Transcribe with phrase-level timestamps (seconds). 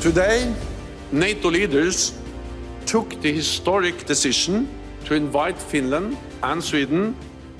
[0.00, 0.50] Today,
[1.12, 2.18] NATO leaders
[2.86, 4.66] took the historic decision
[5.04, 7.14] to invite Finland and Sweden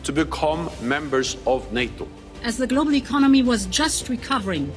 [0.04, 2.08] to become members of NATO.
[2.42, 4.72] As the global economy was just recovering,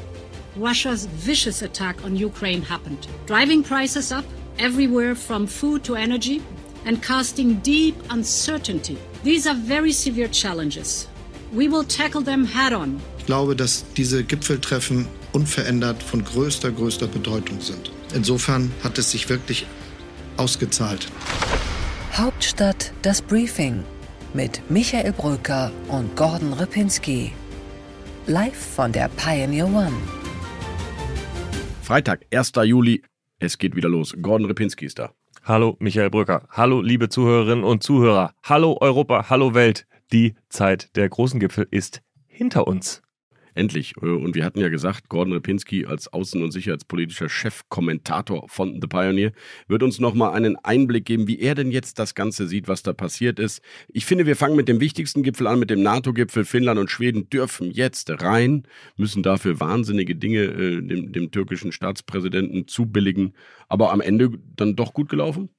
[0.58, 4.26] Russia's vicious attack on Ukraine happened, driving prices up
[4.60, 6.44] everywhere from food to energy
[6.84, 8.98] and casting deep uncertainty.
[9.24, 11.08] These are very severe challenges.
[11.54, 13.00] We will tackle them head on.
[13.24, 17.90] Ich glaube, dass diese Gipfeltreffen unverändert von größter, größter Bedeutung sind.
[18.14, 19.66] Insofern hat es sich wirklich
[20.36, 21.08] ausgezahlt.
[22.12, 23.86] Hauptstadt das Briefing
[24.34, 27.32] mit Michael Brücker und Gordon Ripinski.
[28.28, 29.94] Live von der Pioneer One.
[31.82, 32.52] Freitag, 1.
[32.66, 33.04] Juli.
[33.40, 34.18] Es geht wieder los.
[34.22, 35.14] Gordon Ripinski ist da.
[35.44, 36.46] Hallo Michael Brücker.
[36.50, 38.34] Hallo liebe Zuhörerinnen und Zuhörer.
[38.44, 39.30] Hallo Europa.
[39.30, 39.88] Hallo Welt.
[40.12, 43.03] Die Zeit der großen Gipfel ist hinter uns.
[43.56, 43.94] Endlich.
[44.02, 48.88] Äh, und wir hatten ja gesagt, Gordon Repinski als außen- und sicherheitspolitischer Chefkommentator von The
[48.88, 49.32] Pioneer
[49.68, 52.94] wird uns nochmal einen Einblick geben, wie er denn jetzt das Ganze sieht, was da
[52.94, 53.62] passiert ist.
[53.90, 56.46] Ich finde, wir fangen mit dem wichtigsten Gipfel an, mit dem NATO-Gipfel.
[56.46, 58.64] Finnland und Schweden dürfen jetzt rein,
[58.98, 63.34] müssen dafür wahnsinnige Dinge äh, dem, dem türkischen Staatspräsidenten zubilligen.
[63.68, 65.50] Aber am Ende dann doch gut gelaufen?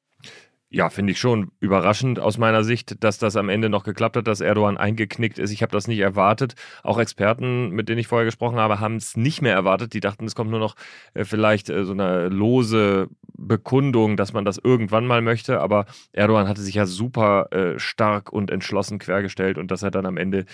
[0.74, 4.26] Ja, finde ich schon überraschend aus meiner Sicht, dass das am Ende noch geklappt hat,
[4.26, 5.52] dass Erdogan eingeknickt ist.
[5.52, 6.56] Ich habe das nicht erwartet.
[6.82, 9.92] Auch Experten, mit denen ich vorher gesprochen habe, haben es nicht mehr erwartet.
[9.92, 10.74] Die dachten, es kommt nur noch
[11.14, 13.08] äh, vielleicht äh, so eine lose
[13.38, 15.60] Bekundung, dass man das irgendwann mal möchte.
[15.60, 20.06] Aber Erdogan hatte sich ja super äh, stark und entschlossen quergestellt und dass er dann
[20.06, 20.44] am Ende,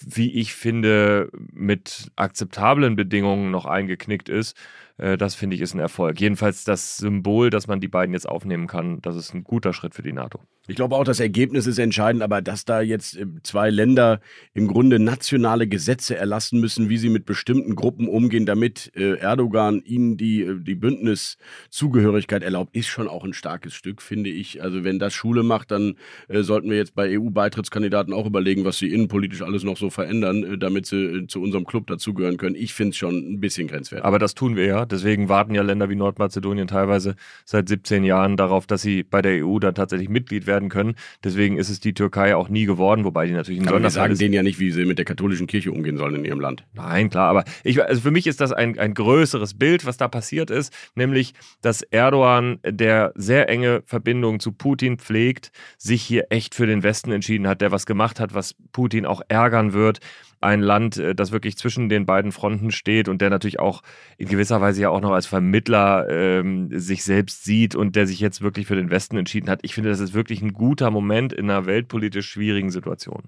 [0.00, 4.56] wie ich finde, mit akzeptablen Bedingungen noch eingeknickt ist.
[5.00, 6.20] Äh, das finde ich ist ein Erfolg.
[6.20, 9.94] Jedenfalls das Symbol, dass man die beiden jetzt aufnehmen kann, das ist ein guter Schritt
[9.94, 10.40] für die NATO.
[10.68, 14.20] Ich glaube auch, das Ergebnis ist entscheidend, aber dass da jetzt äh, zwei Länder
[14.52, 19.80] im Grunde nationale Gesetze erlassen müssen, wie sie mit bestimmten Gruppen umgehen, damit äh, Erdogan
[19.80, 24.62] ihnen die, die Bündniszugehörigkeit erlaubt, ist schon auch ein starkes Stück, finde ich.
[24.62, 25.96] Also wenn das Schule macht, dann
[26.28, 30.86] sollten wir jetzt bei EU-Beitrittskandidaten auch überlegen, was sie innenpolitisch alles noch so verändern, damit
[30.86, 32.54] sie zu unserem Club dazugehören können.
[32.54, 34.04] Ich finde es schon ein bisschen grenzwertig.
[34.04, 34.86] Aber das tun wir ja.
[34.86, 39.44] Deswegen warten ja Länder wie Nordmazedonien teilweise seit 17 Jahren darauf, dass sie bei der
[39.44, 40.94] EU dann tatsächlich Mitglied werden können.
[41.24, 44.16] Deswegen ist es die Türkei auch nie geworden, wobei die natürlich ein Aber wir sagen
[44.16, 46.64] denen ja nicht, wie sie mit der katholischen Kirche umgehen sollen in ihrem Land.
[46.74, 50.08] Nein, klar, aber ich, also für mich ist das ein, ein größeres Bild, was da
[50.08, 56.54] passiert ist, nämlich, dass Erdogan, der sehr enge Verbindungen zu Putin pflegt, sich hier echt
[56.54, 60.00] für den Westen entschieden hat, der was gemacht hat, was Putin auch ärgern wird
[60.40, 63.82] ein Land, äh, das wirklich zwischen den beiden Fronten steht und der natürlich auch
[64.16, 68.20] in gewisser Weise ja auch noch als Vermittler ähm, sich selbst sieht und der sich
[68.20, 69.60] jetzt wirklich für den Westen entschieden hat.
[69.62, 73.24] Ich finde, das ist wirklich ein guter Moment in einer weltpolitisch schwierigen Situation.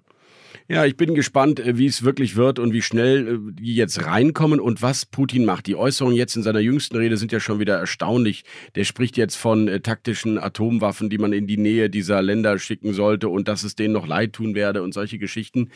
[0.69, 4.07] Ja, ich bin gespannt, äh, wie es wirklich wird und wie schnell äh, die jetzt
[4.07, 5.67] reinkommen und was Putin macht.
[5.67, 8.45] Die Äußerungen jetzt in seiner jüngsten Rede sind ja schon wieder erstaunlich.
[8.75, 12.95] Der spricht jetzt von äh, taktischen Atomwaffen, die man in die Nähe dieser Länder schicken
[12.95, 15.71] sollte und dass es denen noch leid tun werde und solche Geschichten.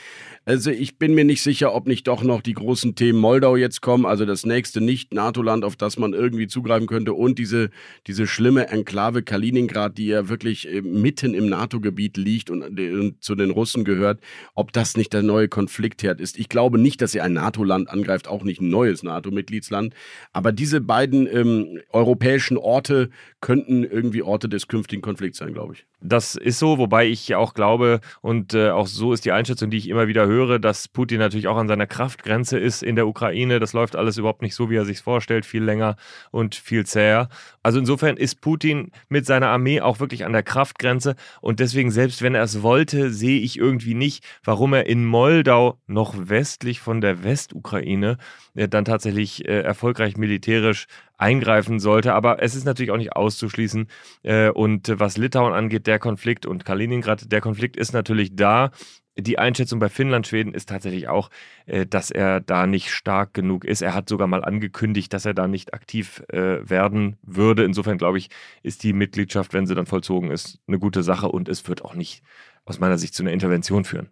[0.45, 3.83] Also ich bin mir nicht sicher, ob nicht doch noch die großen Themen Moldau jetzt
[3.83, 7.71] kommen, also das nächste Nicht-NATO-Land, auf das man irgendwie zugreifen könnte und diese,
[8.07, 13.35] diese schlimme Enklave Kaliningrad, die ja wirklich äh, mitten im NATO-Gebiet liegt und, und zu
[13.35, 14.21] den Russen gehört.
[14.55, 16.39] Ob das nicht der neue Konfliktherd ist.
[16.39, 19.95] Ich glaube nicht, dass sie ein NATO-Land angreift, auch nicht ein neues NATO-Mitgliedsland.
[20.33, 25.87] Aber diese beiden ähm, europäischen Orte könnten irgendwie Orte des künftigen Konflikts sein, glaube ich.
[26.01, 29.79] Das ist so, wobei ich auch glaube, und äh, auch so ist die Einschätzung, die
[29.79, 33.61] ich immer wieder höre, dass Putin natürlich auch an seiner Kraftgrenze ist in der Ukraine.
[33.61, 35.97] Das läuft alles überhaupt nicht so, wie er sich vorstellt, viel länger
[36.31, 37.31] und viel zäher.
[37.63, 41.17] Also insofern ist Putin mit seiner Armee auch wirklich an der Kraftgrenze.
[41.41, 45.79] Und deswegen, selbst wenn er es wollte, sehe ich irgendwie nicht, warum er in Moldau
[45.87, 48.19] noch westlich von der Westukraine
[48.55, 50.89] äh, dann tatsächlich äh, erfolgreich militärisch
[51.19, 52.15] eingreifen sollte.
[52.15, 53.89] Aber es ist natürlich auch nicht auszuschließen.
[54.23, 58.71] Äh, und was Litauen angeht, der Konflikt und Kaliningrad, der Konflikt ist natürlich da.
[59.19, 61.31] Die Einschätzung bei Finnland, Schweden ist tatsächlich auch,
[61.65, 63.81] äh, dass er da nicht stark genug ist.
[63.81, 67.65] Er hat sogar mal angekündigt, dass er da nicht aktiv äh, werden würde.
[67.65, 68.29] Insofern glaube ich,
[68.63, 71.95] ist die Mitgliedschaft, wenn sie dann vollzogen ist, eine gute Sache und es wird auch
[71.95, 72.23] nicht
[72.67, 74.11] aus meiner Sicht zu einer Intervention führen.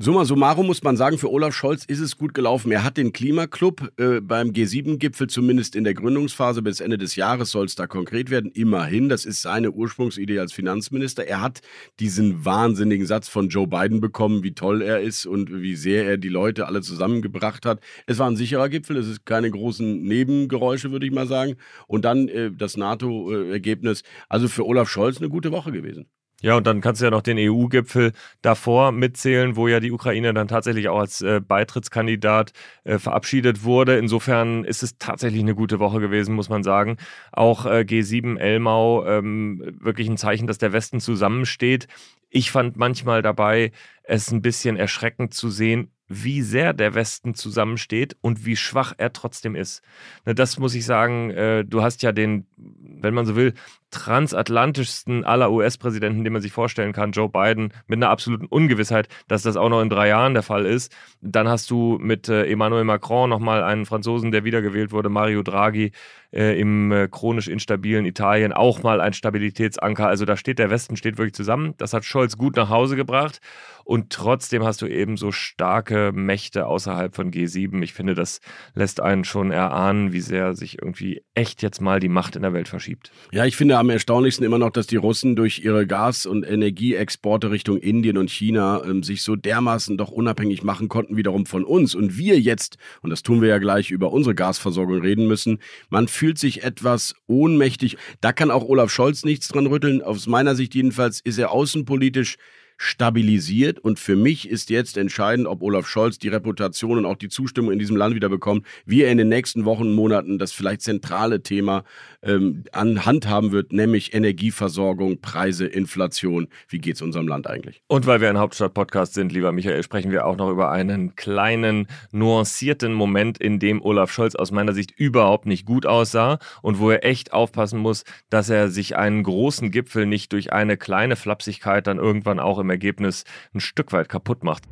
[0.00, 2.70] Summa summarum muss man sagen, für Olaf Scholz ist es gut gelaufen.
[2.70, 7.50] Er hat den Klimaclub äh, beim G7-Gipfel zumindest in der Gründungsphase bis Ende des Jahres
[7.50, 8.52] soll es da konkret werden.
[8.52, 11.26] Immerhin, das ist seine Ursprungsidee als Finanzminister.
[11.26, 11.62] Er hat
[11.98, 16.16] diesen wahnsinnigen Satz von Joe Biden bekommen, wie toll er ist und wie sehr er
[16.16, 17.80] die Leute alle zusammengebracht hat.
[18.06, 21.56] Es war ein sicherer Gipfel, es ist keine großen Nebengeräusche, würde ich mal sagen.
[21.88, 24.04] Und dann äh, das NATO-Ergebnis.
[24.28, 26.06] Also für Olaf Scholz eine gute Woche gewesen.
[26.40, 28.12] Ja, und dann kannst du ja noch den EU-Gipfel
[28.42, 32.52] davor mitzählen, wo ja die Ukraine dann tatsächlich auch als äh, Beitrittskandidat
[32.84, 33.98] äh, verabschiedet wurde.
[33.98, 36.96] Insofern ist es tatsächlich eine gute Woche gewesen, muss man sagen.
[37.32, 41.88] Auch äh, G7 Elmau, ähm, wirklich ein Zeichen, dass der Westen zusammensteht.
[42.30, 43.72] Ich fand manchmal dabei,
[44.04, 49.12] es ein bisschen erschreckend zu sehen, wie sehr der Westen zusammensteht und wie schwach er
[49.12, 49.82] trotzdem ist.
[50.24, 53.54] Ne, das muss ich sagen, äh, du hast ja den, wenn man so will,
[53.90, 59.42] transatlantischsten aller US-Präsidenten, den man sich vorstellen kann, Joe Biden, mit einer absoluten Ungewissheit, dass
[59.42, 60.94] das auch noch in drei Jahren der Fall ist.
[61.20, 65.92] Dann hast du mit äh, Emmanuel Macron nochmal einen Franzosen, der wiedergewählt wurde, Mario Draghi,
[66.32, 70.06] äh, im äh, chronisch instabilen Italien, auch mal ein Stabilitätsanker.
[70.06, 71.74] Also da steht der Westen steht wirklich zusammen.
[71.78, 73.40] Das hat Scholz gut nach Hause gebracht.
[73.84, 77.82] Und trotzdem hast du eben so starke Mächte außerhalb von G7.
[77.82, 78.40] Ich finde, das
[78.74, 82.52] lässt einen schon erahnen, wie sehr sich irgendwie echt jetzt mal die Macht in der
[82.52, 83.10] Welt verschiebt.
[83.32, 87.50] Ja, ich finde am erstaunlichsten immer noch, dass die Russen durch ihre Gas- und Energieexporte
[87.50, 91.94] Richtung Indien und China ähm, sich so dermaßen doch unabhängig machen konnten, wiederum von uns.
[91.94, 95.60] Und wir jetzt, und das tun wir ja gleich, über unsere Gasversorgung reden müssen,
[95.90, 97.96] man fühlt sich etwas ohnmächtig.
[98.20, 100.02] Da kann auch Olaf Scholz nichts dran rütteln.
[100.02, 102.36] Aus meiner Sicht jedenfalls ist er außenpolitisch
[102.78, 103.78] stabilisiert.
[103.80, 107.72] Und für mich ist jetzt entscheidend, ob Olaf Scholz die Reputation und auch die Zustimmung
[107.72, 111.42] in diesem Land wieder bekommt, wie er in den nächsten Wochen, Monaten das vielleicht zentrale
[111.42, 111.84] Thema
[112.22, 116.48] ähm, an Hand haben wird, nämlich Energieversorgung, Preise, Inflation.
[116.68, 117.82] Wie geht es unserem Land eigentlich?
[117.88, 121.88] Und weil wir ein Hauptstadt-Podcast sind, lieber Michael, sprechen wir auch noch über einen kleinen,
[122.12, 126.90] nuancierten Moment, in dem Olaf Scholz aus meiner Sicht überhaupt nicht gut aussah und wo
[126.90, 131.86] er echt aufpassen muss, dass er sich einen großen Gipfel nicht durch eine kleine Flapsigkeit
[131.88, 133.24] dann irgendwann auch im im Ergebnis
[133.54, 134.64] ein Stück weit kaputt macht.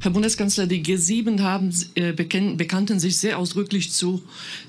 [0.00, 4.22] Herr Bundeskanzler, die G7 haben, äh, bekannten sich sehr ausdrücklich zu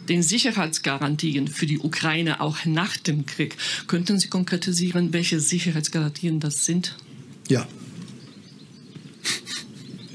[0.09, 3.55] den Sicherheitsgarantien für die Ukraine auch nach dem Krieg.
[3.87, 6.95] Könnten Sie konkretisieren, welche Sicherheitsgarantien das sind?
[7.47, 7.67] Ja,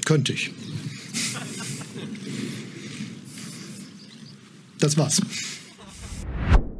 [0.05, 0.51] könnte ich.
[4.79, 5.21] Das war's.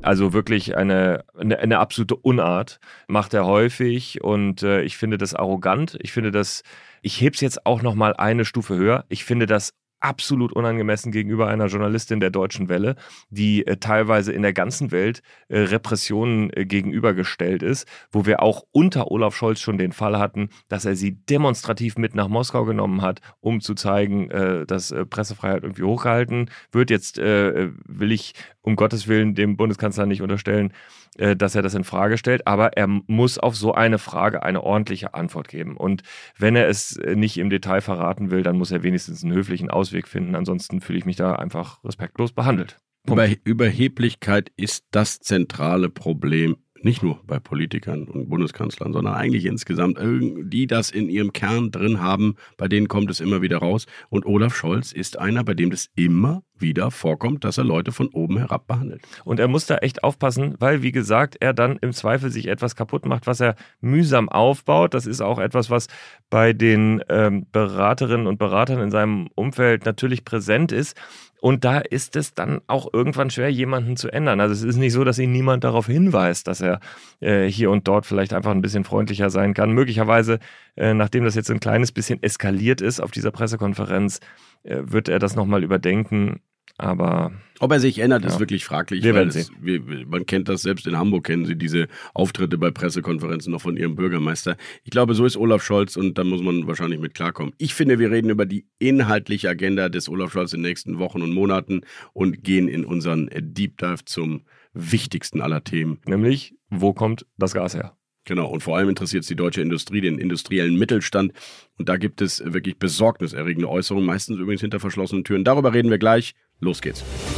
[0.05, 5.33] Also wirklich eine, eine, eine, absolute Unart macht er häufig und äh, ich finde das
[5.33, 5.97] arrogant.
[5.99, 6.61] Ich finde das,
[7.01, 9.05] ich hebe es jetzt auch noch mal eine Stufe höher.
[9.09, 9.73] Ich finde das
[10.05, 12.95] absolut unangemessen gegenüber einer Journalistin der Deutschen Welle,
[13.29, 18.63] die äh, teilweise in der ganzen Welt äh, Repressionen äh, gegenübergestellt ist, wo wir auch
[18.71, 23.01] unter Olaf Scholz schon den Fall hatten, dass er sie demonstrativ mit nach Moskau genommen
[23.01, 26.91] hat, um zu zeigen, äh, dass äh, Pressefreiheit irgendwie hochgehalten wird.
[26.91, 28.33] Jetzt äh, will ich
[28.65, 30.73] um Gottes Willen dem Bundeskanzler nicht unterstellen,
[31.17, 34.63] äh, dass er das in Frage stellt, aber er muss auf so eine Frage eine
[34.63, 35.77] ordentliche Antwort geben.
[35.77, 36.01] Und
[36.37, 39.69] wenn er es äh, nicht im Detail verraten will, dann muss er wenigstens einen höflichen
[39.69, 40.35] Ausweg finden.
[40.35, 42.77] Ansonsten fühle ich mich da einfach respektlos behandelt.
[43.07, 49.97] Über Überheblichkeit ist das zentrale Problem nicht nur bei Politikern und Bundeskanzlern, sondern eigentlich insgesamt,
[49.99, 53.87] die das in ihrem Kern drin haben, bei denen kommt es immer wieder raus.
[54.09, 58.07] Und Olaf Scholz ist einer, bei dem das immer wieder vorkommt, dass er Leute von
[58.09, 59.01] oben herab behandelt.
[59.23, 62.75] Und er muss da echt aufpassen, weil, wie gesagt, er dann im Zweifel sich etwas
[62.75, 64.93] kaputt macht, was er mühsam aufbaut.
[64.93, 65.87] Das ist auch etwas, was
[66.29, 70.95] bei den ähm, Beraterinnen und Beratern in seinem Umfeld natürlich präsent ist.
[71.41, 74.39] Und da ist es dann auch irgendwann schwer, jemanden zu ändern.
[74.39, 76.79] Also es ist nicht so, dass ihn niemand darauf hinweist, dass er
[77.19, 79.71] äh, hier und dort vielleicht einfach ein bisschen freundlicher sein kann.
[79.71, 80.39] Möglicherweise,
[80.75, 84.19] äh, nachdem das jetzt ein kleines bisschen eskaliert ist auf dieser Pressekonferenz,
[84.63, 86.41] äh, wird er das nochmal überdenken.
[86.77, 88.29] Aber ob er sich ändert, ja.
[88.29, 89.03] ist wirklich fraglich.
[89.03, 92.69] Wir werden es, wir, man kennt das selbst in Hamburg, kennen Sie diese Auftritte bei
[92.69, 94.57] Pressekonferenzen noch von Ihrem Bürgermeister.
[94.83, 97.53] Ich glaube, so ist Olaf Scholz und da muss man wahrscheinlich mit klarkommen.
[97.57, 101.21] Ich finde, wir reden über die inhaltliche Agenda des Olaf Scholz in den nächsten Wochen
[101.21, 101.81] und Monaten
[102.11, 104.41] und gehen in unseren Deep Dive zum
[104.73, 105.99] wichtigsten aller Themen.
[106.05, 107.95] Nämlich, wo kommt das Gas her?
[108.25, 111.31] Genau, und vor allem interessiert es die deutsche Industrie, den industriellen Mittelstand.
[111.77, 115.43] Und da gibt es wirklich besorgniserregende Äußerungen, meistens übrigens hinter verschlossenen Türen.
[115.43, 116.33] Darüber reden wir gleich.
[116.59, 117.34] Los geht's.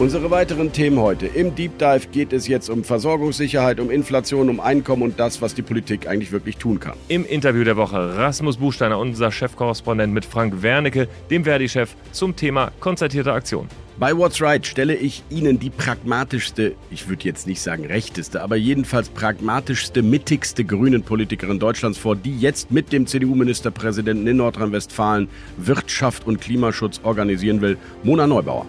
[0.00, 1.26] Unsere weiteren Themen heute.
[1.26, 5.56] Im Deep Dive geht es jetzt um Versorgungssicherheit, um Inflation, um Einkommen und das, was
[5.56, 6.96] die Politik eigentlich wirklich tun kann.
[7.08, 12.70] Im Interview der Woche Rasmus Buchsteiner, unser Chefkorrespondent mit Frank Wernicke, dem Verdi-Chef, zum Thema
[12.78, 13.66] konzertierte Aktion.
[13.98, 18.54] Bei What's Right stelle ich Ihnen die pragmatischste, ich würde jetzt nicht sagen rechteste, aber
[18.54, 26.24] jedenfalls pragmatischste, mittigste grünen Politikerin Deutschlands vor, die jetzt mit dem CDU-Ministerpräsidenten in Nordrhein-Westfalen Wirtschaft
[26.24, 28.64] und Klimaschutz organisieren will, Mona Neubauer.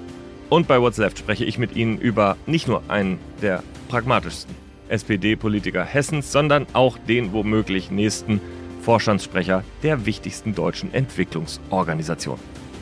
[0.49, 4.55] Und bei What's Left spreche ich mit Ihnen über nicht nur einen der pragmatischsten
[4.89, 8.41] SPD-Politiker Hessens, sondern auch den womöglich nächsten
[8.81, 12.39] Vorstandssprecher der wichtigsten deutschen Entwicklungsorganisation.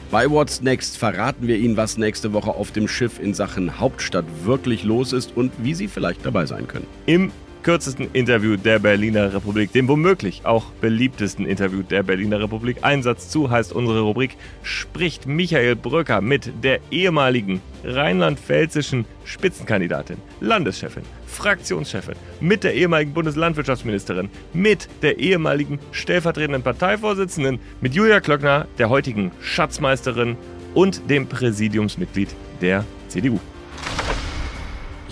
[0.10, 4.24] Bei What's Next verraten wir Ihnen, was nächste Woche auf dem Schiff in Sachen Hauptstadt
[4.46, 6.88] wirklich los ist und wie Sie vielleicht dabei sein können.
[7.06, 7.34] Im
[7.64, 12.78] kürzesten Interview der Berliner Republik, dem womöglich auch beliebtesten Interview der Berliner Republik.
[12.82, 22.16] Einsatz zu heißt unsere Rubrik, spricht Michael Bröcker mit der ehemaligen rheinland-pfälzischen Spitzenkandidatin, Landeschefin, Fraktionschefin,
[22.40, 30.38] mit der ehemaligen Bundeslandwirtschaftsministerin, mit der ehemaligen stellvertretenden Parteivorsitzenden, mit Julia Klöckner, der heutigen Schatzmeisterin
[30.74, 32.30] und dem Präsidiumsmitglied
[32.62, 33.40] der CDU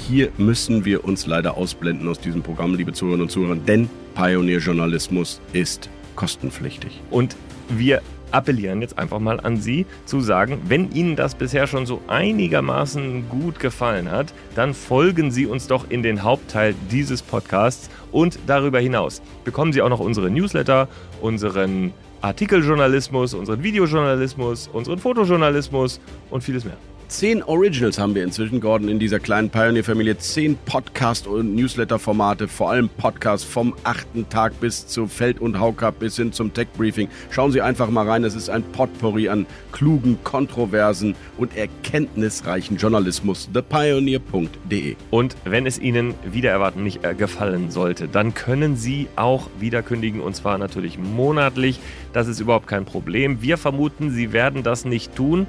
[0.07, 5.41] hier müssen wir uns leider ausblenden aus diesem Programm, liebe Zuhörerinnen und Zuhörer, denn Pionierjournalismus
[5.53, 7.01] ist kostenpflichtig.
[7.09, 7.35] Und
[7.69, 12.01] wir appellieren jetzt einfach mal an Sie zu sagen, wenn Ihnen das bisher schon so
[12.07, 18.37] einigermaßen gut gefallen hat, dann folgen Sie uns doch in den Hauptteil dieses Podcasts und
[18.45, 20.87] darüber hinaus bekommen Sie auch noch unsere Newsletter,
[21.21, 26.77] unseren Artikeljournalismus, unseren Videojournalismus, unseren Fotojournalismus und vieles mehr.
[27.07, 30.17] Zehn Originals haben wir inzwischen, Gordon, in dieser kleinen Pioneer-Familie.
[30.17, 35.99] Zehn Podcast- und Newsletter-Formate, vor allem Podcasts vom achten Tag bis zu Feld- und Haucup
[35.99, 37.07] bis hin zum Tech-Briefing.
[37.29, 38.23] Schauen Sie einfach mal rein.
[38.23, 43.49] Es ist ein Potpourri an klugen, kontroversen und erkenntnisreichen Journalismus.
[43.53, 44.95] ThePioneer.de.
[45.11, 49.83] Und wenn es Ihnen wieder erwarten nicht äh, gefallen sollte, dann können Sie auch wieder
[49.83, 51.79] kündigen und zwar natürlich monatlich.
[52.13, 53.43] Das ist überhaupt kein Problem.
[53.43, 55.45] Wir vermuten, Sie werden das nicht tun.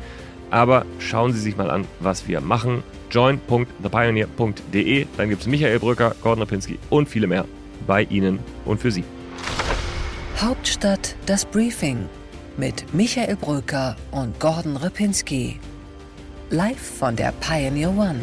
[0.50, 2.82] Aber schauen Sie sich mal an, was wir machen.
[3.10, 5.06] join.thepioneer.de.
[5.16, 7.44] Dann gibt es Michael Brücker, Gordon Rapinski und viele mehr
[7.86, 9.04] bei Ihnen und für Sie.
[10.40, 12.08] Hauptstadt das Briefing
[12.56, 15.58] mit Michael Brücker und Gordon Ripinski.
[16.50, 18.20] Live von der Pioneer One.